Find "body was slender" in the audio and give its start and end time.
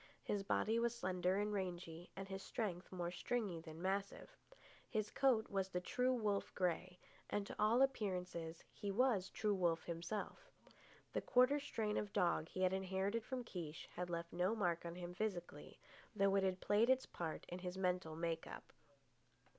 0.41-1.35